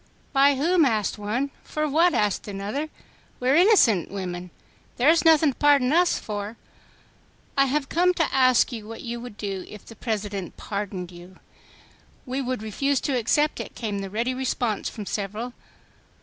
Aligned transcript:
"By 0.33 0.55
whom?" 0.55 0.83
asked 0.83 1.19
one. 1.19 1.51
"For 1.63 1.87
what?" 1.87 2.15
asked 2.15 2.47
another. 2.47 2.89
"We 3.39 3.49
are 3.49 3.55
innocent 3.55 4.09
women. 4.09 4.49
There 4.97 5.09
is 5.09 5.23
nothing 5.23 5.53
to 5.53 5.59
pardon 5.59 5.93
us 5.93 6.17
for." 6.17 6.57
"I 7.55 7.65
have 7.65 7.87
come 7.87 8.11
to 8.15 8.33
ask 8.33 8.71
you 8.71 8.87
what 8.87 9.01
you 9.03 9.19
would 9.19 9.37
do 9.37 9.63
if 9.69 9.85
the 9.85 9.95
President 9.95 10.57
pardoned 10.57 11.11
you." 11.11 11.37
"We 12.25 12.41
would 12.41 12.63
refuse 12.63 12.99
to 13.01 13.15
accept 13.15 13.59
it," 13.59 13.75
came 13.75 13.99
the 13.99 14.09
ready 14.09 14.33
response 14.33 14.89
from 14.89 15.05
several. 15.05 15.53